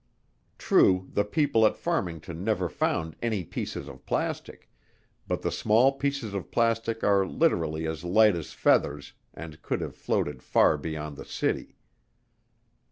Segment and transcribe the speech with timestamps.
[0.57, 4.67] True, the people at Farmington never found any pieces of plastic,
[5.27, 9.93] but the small pieces of plastic are literally as light as feathers and could have
[9.95, 11.77] floated far beyond the city.